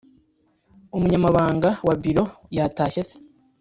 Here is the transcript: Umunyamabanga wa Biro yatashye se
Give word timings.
Umunyamabanga 0.95 1.69
wa 1.87 1.95
Biro 2.01 2.25
yatashye 2.57 3.01
se 3.09 3.15